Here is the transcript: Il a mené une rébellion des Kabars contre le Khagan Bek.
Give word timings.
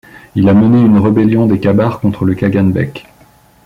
Il 0.33 0.49
a 0.49 0.55
mené 0.55 0.81
une 0.81 0.97
rébellion 0.97 1.45
des 1.45 1.59
Kabars 1.59 1.99
contre 1.99 2.25
le 2.25 2.33
Khagan 2.33 2.63
Bek. 2.63 3.05